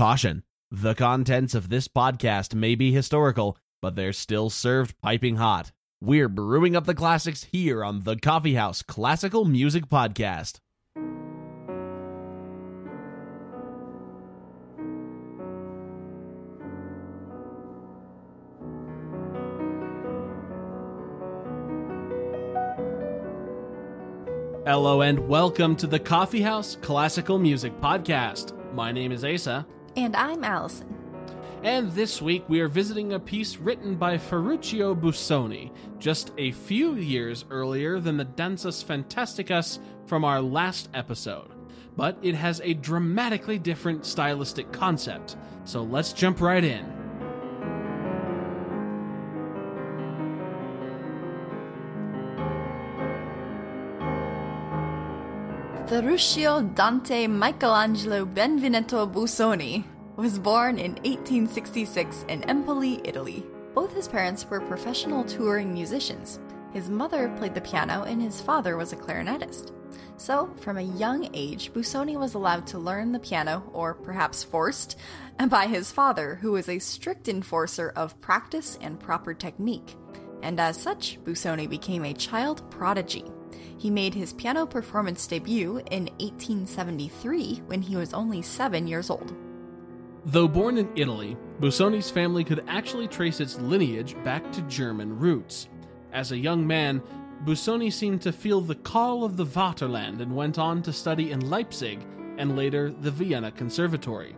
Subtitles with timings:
[0.00, 5.72] Caution The contents of this podcast may be historical, but they're still served piping hot.
[6.00, 10.60] We're brewing up the classics here on the Coffee House Classical Music Podcast.
[24.64, 28.56] Hello and welcome to the Coffee House Classical Music Podcast.
[28.72, 30.86] My name is Asa, And I'm Allison.
[31.62, 36.94] and this week we are visiting a piece written by Ferruccio Busoni, just a few
[36.94, 41.50] years earlier than the Danzas Fantasticas from our last episode.
[41.96, 46.99] But it has a dramatically different stylistic concept, so let's jump right in.
[55.90, 59.82] Ferruccio Dante Michelangelo Benvenuto Busoni
[60.14, 63.44] was born in 1866 in Empoli, Italy.
[63.74, 66.38] Both his parents were professional touring musicians.
[66.72, 69.72] His mother played the piano and his father was a clarinetist.
[70.16, 74.96] So, from a young age, Busoni was allowed to learn the piano, or perhaps forced,
[75.48, 79.96] by his father, who was a strict enforcer of practice and proper technique.
[80.40, 83.24] And as such, Busoni became a child prodigy.
[83.80, 89.34] He made his piano performance debut in 1873 when he was only seven years old.
[90.26, 95.66] Though born in Italy, Busoni's family could actually trace its lineage back to German roots.
[96.12, 97.00] As a young man,
[97.46, 101.48] Busoni seemed to feel the call of the Vaterland and went on to study in
[101.48, 102.00] Leipzig
[102.36, 104.36] and later the Vienna Conservatory.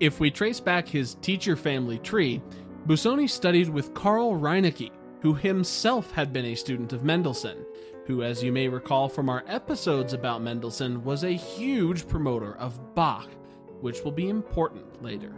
[0.00, 2.40] If we trace back his teacher family tree,
[2.86, 7.64] Busoni studied with Carl Reinecke, who himself had been a student of Mendelssohn,
[8.06, 12.94] who, as you may recall from our episodes about Mendelssohn, was a huge promoter of
[12.94, 13.28] Bach,
[13.80, 15.32] which will be important later.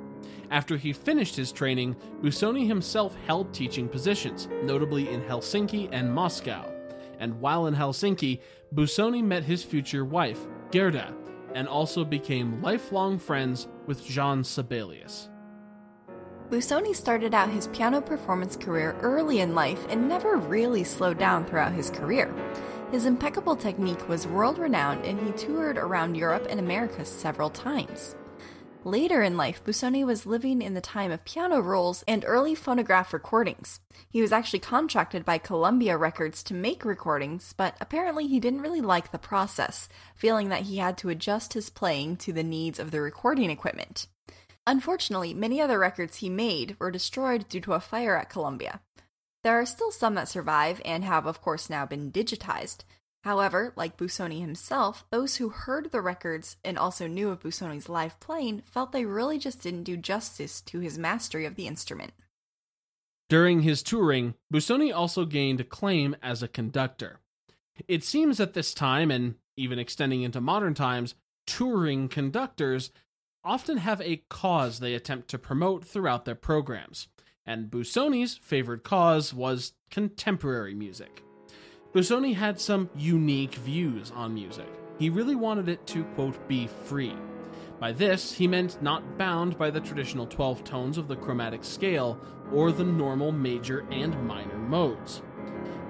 [0.50, 6.70] After he finished his training, Busoni himself held teaching positions, notably in Helsinki and Moscow.
[7.18, 8.40] And while in Helsinki,
[8.74, 10.40] Busoni met his future wife,
[10.70, 11.14] Gerda,
[11.54, 15.28] and also became lifelong friends with Jean Sibelius.
[16.50, 21.44] Busoni started out his piano performance career early in life and never really slowed down
[21.44, 22.34] throughout his career.
[22.90, 28.16] His impeccable technique was world renowned and he toured around Europe and America several times.
[28.82, 33.12] Later in life, Busoni was living in the time of piano rolls and early phonograph
[33.12, 33.78] recordings.
[34.10, 38.80] He was actually contracted by Columbia Records to make recordings, but apparently he didn't really
[38.80, 42.90] like the process, feeling that he had to adjust his playing to the needs of
[42.90, 44.08] the recording equipment.
[44.66, 48.80] Unfortunately, many other records he made were destroyed due to a fire at Columbia.
[49.42, 52.84] There are still some that survive and have, of course, now been digitized.
[53.22, 58.18] However, like Busoni himself, those who heard the records and also knew of Busoni's live
[58.20, 62.12] playing felt they really just didn't do justice to his mastery of the instrument.
[63.28, 67.20] During his touring, Busoni also gained acclaim as a conductor.
[67.88, 71.14] It seems at this time, and even extending into modern times,
[71.46, 72.90] touring conductors
[73.44, 77.08] often have a cause they attempt to promote throughout their programs,
[77.46, 81.22] and Busoni's favored cause was contemporary music.
[81.92, 84.68] Busoni had some unique views on music.
[84.98, 87.14] He really wanted it to, quote, be free.
[87.80, 92.20] By this, he meant not bound by the traditional 12 tones of the chromatic scale
[92.52, 95.22] or the normal major and minor modes.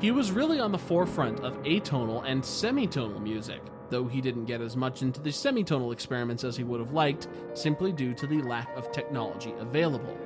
[0.01, 4.61] He was really on the forefront of atonal and semitonal music, though he didn't get
[4.61, 8.43] as much into the semitonal experiments as he would have liked, simply due to the
[8.43, 10.17] lack of technology available.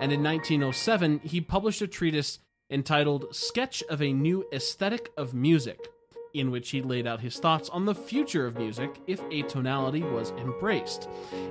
[0.00, 2.38] And in 1907, he published a treatise
[2.70, 5.88] entitled Sketch of a New Aesthetic of Music,
[6.34, 10.30] in which he laid out his thoughts on the future of music if atonality was
[10.32, 11.08] embraced.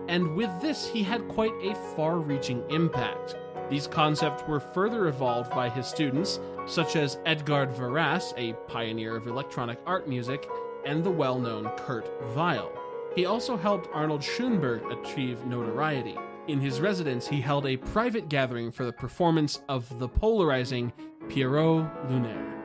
[0.08, 3.36] And with this, he had quite a far reaching impact.
[3.70, 9.28] These concepts were further evolved by his students, such as Edgard Varese, a pioneer of
[9.28, 10.50] electronic art music,
[10.90, 12.72] and the well known Kurt Weill.
[13.16, 16.18] He also helped Arnold Schoenberg achieve notoriety.
[16.48, 20.92] In his residence, he held a private gathering for the performance of the polarizing
[21.30, 22.56] Pierrot Lunaire.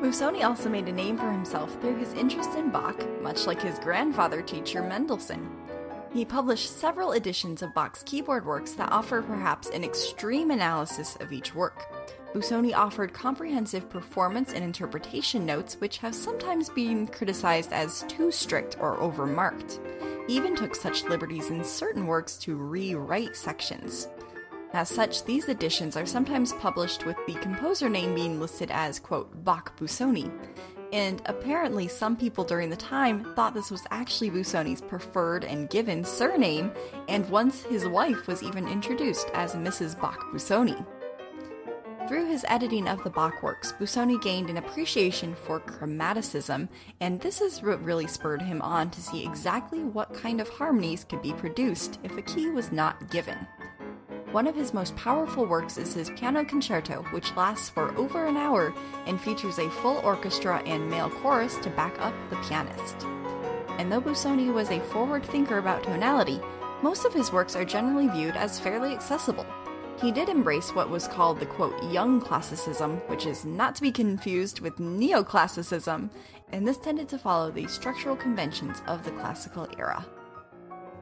[0.00, 3.78] Busoni also made a name for himself through his interest in Bach, much like his
[3.78, 5.48] grandfather teacher Mendelssohn.
[6.12, 11.32] He published several editions of Bach's keyboard works that offer perhaps an extreme analysis of
[11.32, 11.84] each work.
[12.34, 18.76] Busoni offered comprehensive performance and interpretation notes, which have sometimes been criticized as too strict
[18.80, 19.80] or overmarked.
[20.28, 24.08] He even took such liberties in certain works to rewrite sections.
[24.74, 29.42] As such, these editions are sometimes published with the composer name being listed as, quote,
[29.42, 30.30] Bach Busoni.
[30.92, 36.04] and apparently some people during the time thought this was actually Busoni's preferred and given
[36.04, 36.72] surname,
[37.08, 39.98] and once his wife was even introduced as Mrs.
[40.00, 40.84] Bach Busoni.
[42.08, 46.70] Through his editing of the Bach works, Busoni gained an appreciation for chromaticism,
[47.02, 51.04] and this is what really spurred him on to see exactly what kind of harmonies
[51.04, 53.36] could be produced if a key was not given.
[54.32, 58.38] One of his most powerful works is his Piano Concerto, which lasts for over an
[58.38, 58.72] hour
[59.06, 63.04] and features a full orchestra and male chorus to back up the pianist.
[63.78, 66.40] And though Busoni was a forward thinker about tonality,
[66.80, 69.44] most of his works are generally viewed as fairly accessible,
[70.00, 73.90] he did embrace what was called the quote young classicism, which is not to be
[73.90, 76.08] confused with neoclassicism,
[76.52, 80.06] and this tended to follow the structural conventions of the classical era.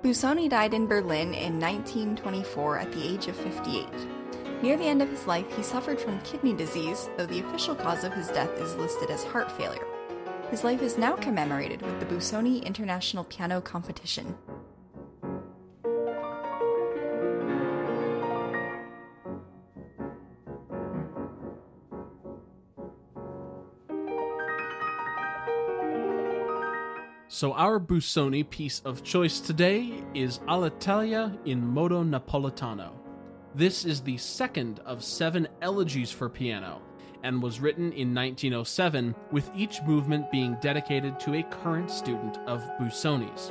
[0.03, 3.87] Busoni died in Berlin in 1924 at the age of 58.
[4.63, 8.05] Near the end of his life, he suffered from kidney disease, though the official cause
[8.05, 9.87] of his death is listed as heart failure.
[10.51, 14.37] His life is now commemorated with the Busoni International Piano Competition,
[27.29, 32.93] So our Busoni piece of choice today is All'Italia in Modo Napolitano.
[33.53, 36.81] This is the second of seven elegies for piano
[37.25, 42.63] and was written in 1907 with each movement being dedicated to a current student of
[42.79, 43.51] Busoni's.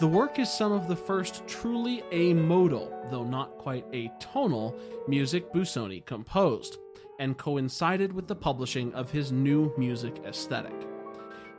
[0.00, 4.74] The work is some of the first truly a modal, though not quite a tonal,
[5.06, 6.78] music Busoni composed,
[7.18, 10.95] and coincided with the publishing of his new music aesthetic.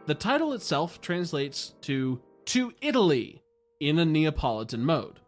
[0.08, 3.44] The title itself translates to To Italy
[3.82, 5.20] in a Neapolitan mode.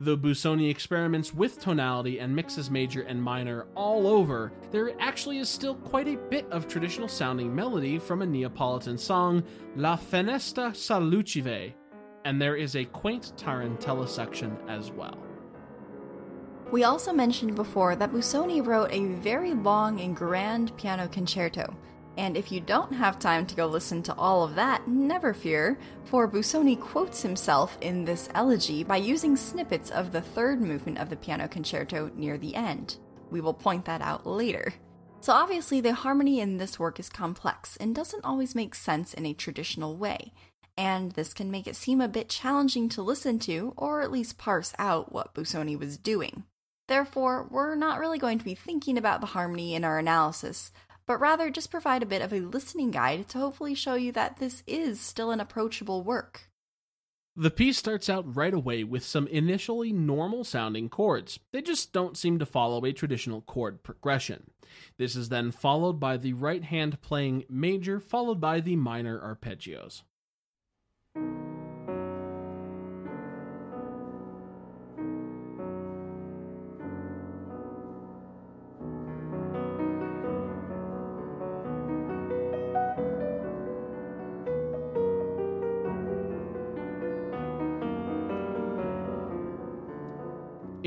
[0.00, 5.48] Though Busoni experiments with tonality and mixes major and minor all over, there actually is
[5.48, 9.42] still quite a bit of traditional sounding melody from a Neapolitan song,
[9.76, 11.72] La Fenesta ca lucive,
[12.26, 15.16] and there is a quaint tarantella section as well.
[16.70, 21.74] We also mentioned before that Busoni wrote a very long and grand piano concerto,
[22.18, 25.78] and if you don't have time to go listen to all of that, never fear,
[26.04, 31.10] for Busoni quotes himself in this elegy by using snippets of the third movement of
[31.10, 32.96] the piano concerto near the end.
[33.30, 34.74] We will point that out later.
[35.20, 39.24] So, obviously, the harmony in this work is complex and doesn't always make sense in
[39.24, 40.32] a traditional way,
[40.76, 44.38] and this can make it seem a bit challenging to listen to or at least
[44.38, 46.42] parse out what Busoni was doing.
[46.88, 50.72] Therefore, we're not really going to be thinking about the harmony in our analysis,
[51.08, 54.36] but rather just provide a bit of a listening guide to hopefully show you that
[54.36, 56.42] this is still an approachable work.
[57.34, 61.38] The piece starts out right away with some initially normal sounding chords.
[61.52, 64.50] They just don't seem to follow a traditional chord progression.
[64.98, 70.02] This is then followed by the right hand playing major, followed by the minor arpeggios.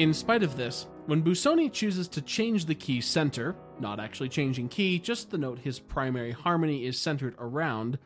[0.01, 4.69] In spite of this, when Busoni chooses to change the key center, not actually changing
[4.69, 7.99] key, just the note his primary harmony is centered around,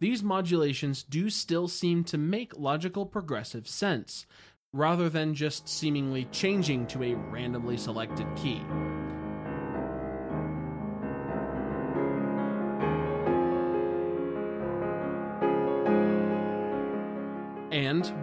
[0.00, 4.24] these modulations do still seem to make logical progressive sense,
[4.72, 8.62] rather than just seemingly changing to a randomly selected key.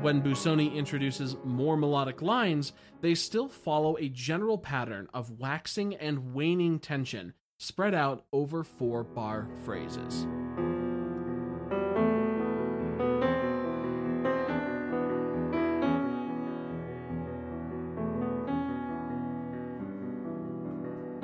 [0.01, 6.33] When Busoni introduces more melodic lines, they still follow a general pattern of waxing and
[6.33, 10.25] waning tension spread out over four bar phrases.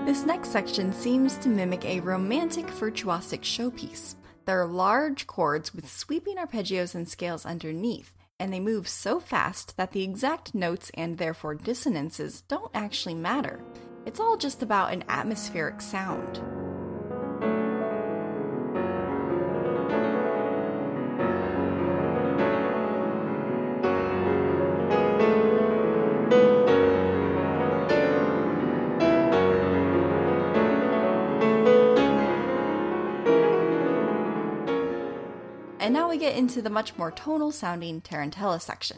[0.05, 4.15] This next section seems to mimic a romantic virtuosic showpiece.
[4.45, 9.77] There are large chords with sweeping arpeggios and scales underneath, and they move so fast
[9.77, 13.61] that the exact notes and therefore dissonances don't actually matter.
[14.05, 16.39] It's all just about an atmospheric sound.
[35.85, 38.97] And now we get into the much more tonal sounding tarantella section.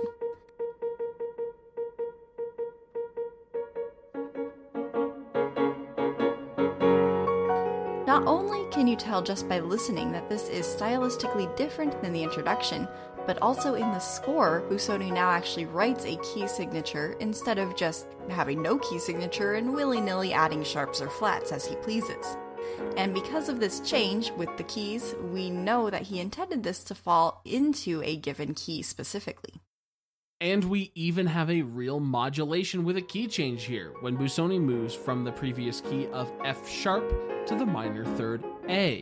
[8.08, 12.24] Not only can you tell just by listening that this is stylistically different than the
[12.24, 12.88] introduction,
[13.26, 18.08] but also in the score, Busoni now actually writes a key signature instead of just
[18.30, 22.38] having no key signature and willy nilly adding sharps or flats as he pleases.
[22.96, 26.96] And because of this change with the keys, we know that he intended this to
[26.96, 29.62] fall into a given key specifically.
[30.40, 34.94] And we even have a real modulation with a key change here when Busoni moves
[34.94, 37.10] from the previous key of F sharp
[37.48, 39.02] to the minor third A.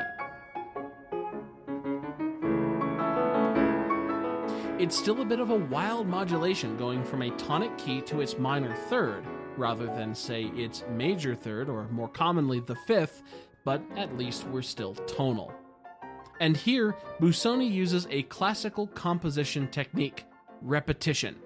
[4.77, 8.37] It's still a bit of a wild modulation going from a tonic key to its
[8.37, 9.25] minor third,
[9.57, 13.23] rather than, say, its major third, or more commonly the fifth,
[13.63, 15.53] but at least we're still tonal.
[16.39, 20.25] And here, Busoni uses a classical composition technique
[20.61, 21.37] repetition.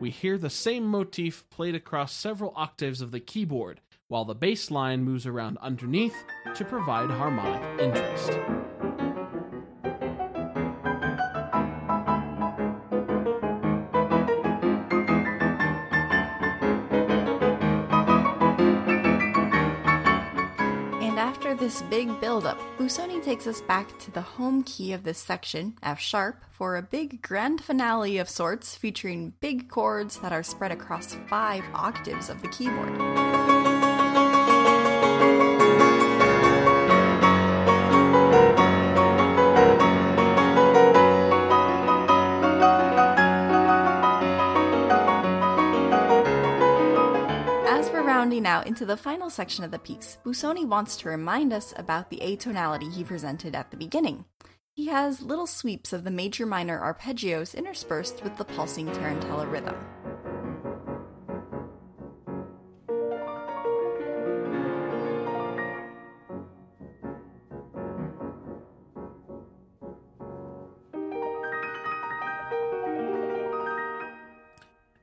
[0.00, 4.70] We hear the same motif played across several octaves of the keyboard, while the bass
[4.70, 6.16] line moves around underneath
[6.54, 9.03] to provide harmonic interest.
[21.64, 25.98] This big build-up, Busoni takes us back to the home key of this section, F
[25.98, 31.16] sharp, for a big grand finale of sorts featuring big chords that are spread across
[31.26, 33.43] five octaves of the keyboard.
[48.74, 52.92] Into the final section of the piece, Busoni wants to remind us about the atonality
[52.92, 54.24] he presented at the beginning.
[54.74, 59.76] He has little sweeps of the major minor arpeggios interspersed with the pulsing tarantella rhythm.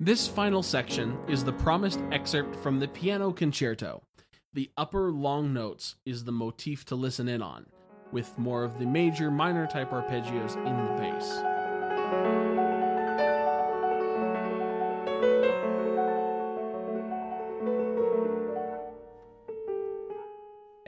[0.03, 4.01] This final section is the promised excerpt from the piano concerto.
[4.51, 7.67] The upper long notes is the motif to listen in on,
[8.11, 11.37] with more of the major minor type arpeggios in the bass.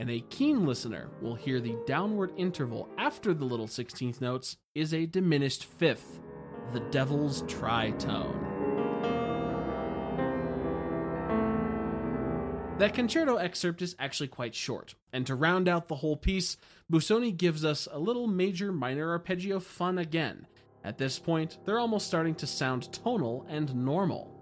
[0.00, 4.92] And a keen listener will hear the downward interval after the little 16th notes is
[4.92, 6.18] a diminished fifth,
[6.72, 8.53] the devil's tritone.
[12.78, 16.56] That concerto excerpt is actually quite short, and to round out the whole piece,
[16.92, 20.48] Busoni gives us a little major minor arpeggio fun again.
[20.82, 24.34] At this point, they're almost starting to sound tonal and normal.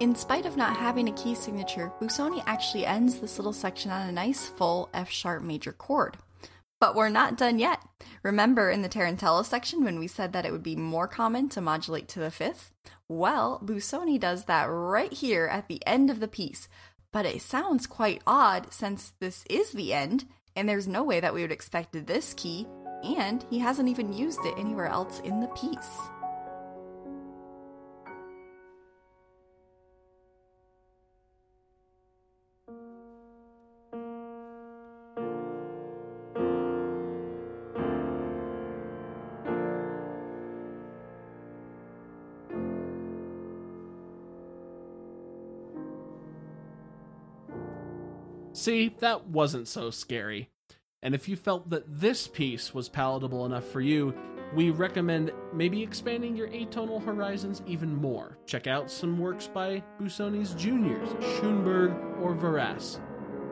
[0.00, 4.08] In spite of not having a key signature, Busoni actually ends this little section on
[4.08, 6.16] a nice full F sharp major chord.
[6.78, 7.80] But we're not done yet.
[8.22, 11.60] Remember in the Tarantella section when we said that it would be more common to
[11.60, 12.72] modulate to the fifth?
[13.08, 16.68] Well, Busoni does that right here at the end of the piece.
[17.12, 21.32] But it sounds quite odd since this is the end, and there's no way that
[21.32, 22.66] we would expect this key,
[23.02, 25.98] and he hasn't even used it anywhere else in the piece.
[48.56, 50.48] See, that wasn't so scary.
[51.02, 54.14] And if you felt that this piece was palatable enough for you,
[54.54, 58.38] we recommend maybe expanding your atonal horizons even more.
[58.46, 61.90] Check out some works by Busoni's juniors, Schoenberg
[62.22, 62.98] or Varese.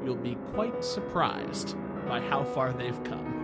[0.02, 1.76] You'll be quite surprised
[2.08, 3.34] by how far they've come.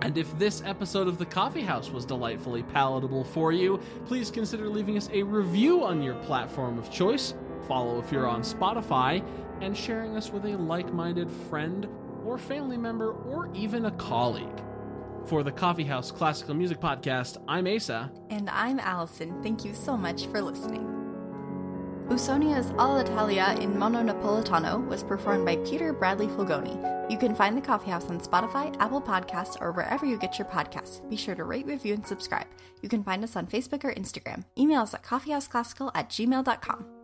[0.00, 4.70] And if this episode of The Coffee House was delightfully palatable for you, please consider
[4.70, 7.34] leaving us a review on your platform of choice.
[7.66, 9.22] Follow if you're on Spotify,
[9.60, 11.88] and sharing us with a like minded friend
[12.24, 14.62] or family member or even a colleague.
[15.24, 18.10] For the Coffeehouse Classical Music Podcast, I'm Asa.
[18.30, 19.42] And I'm Allison.
[19.42, 20.86] Thank you so much for listening.
[22.08, 27.10] Busoni's All'Italia in Modo Napolitano was performed by Peter Bradley Fulgoni.
[27.10, 31.06] You can find the Coffeehouse on Spotify, Apple Podcasts, or wherever you get your podcasts.
[31.10, 32.46] Be sure to rate, review, and subscribe.
[32.80, 34.44] You can find us on Facebook or Instagram.
[34.58, 36.97] Email us at coffeehouseclassical at gmail.com.